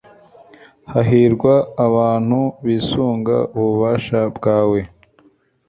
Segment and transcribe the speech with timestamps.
[0.91, 1.53] hahirwa
[1.85, 4.79] abantu bisunga ububasha bwawe